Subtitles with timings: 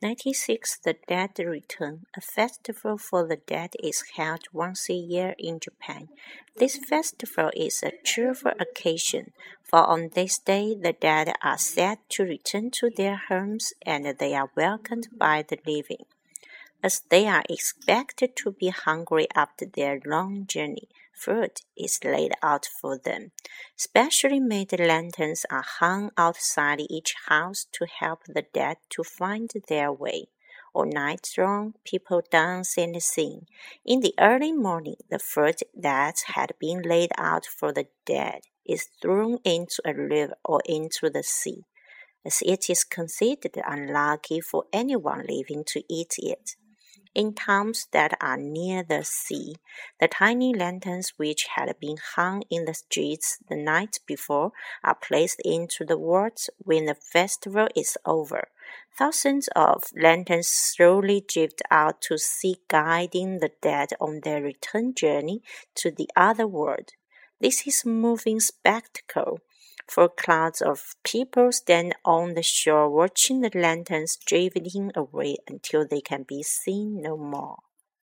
[0.00, 0.78] 96.
[0.84, 2.06] The Dead Return.
[2.16, 6.08] A festival for the dead is held once a year in Japan.
[6.56, 9.32] This festival is a cheerful occasion,
[9.64, 14.36] for on this day the dead are said to return to their homes and they
[14.36, 16.04] are welcomed by the living.
[16.80, 22.66] As they are expected to be hungry after their long journey, food is laid out
[22.66, 23.32] for them.
[23.74, 29.92] Specially made lanterns are hung outside each house to help the dead to find their
[29.92, 30.28] way.
[30.72, 33.46] All night long, people dance and sing.
[33.84, 38.88] In the early morning, the food that had been laid out for the dead is
[39.02, 41.64] thrown into a river or into the sea,
[42.24, 46.54] as it is considered unlucky for anyone living to eat it.
[47.14, 49.56] In towns that are near the sea,
[49.98, 54.52] the tiny lanterns which had been hung in the streets the night before
[54.84, 58.48] are placed into the water when the festival is over.
[58.96, 65.42] Thousands of lanterns slowly drift out to sea, guiding the dead on their return journey
[65.76, 66.90] to the other world.
[67.40, 69.40] This is a moving spectacle
[69.88, 76.00] for crowds of people stand on the shore watching the lanterns drifting away until they
[76.00, 77.58] can be seen no more.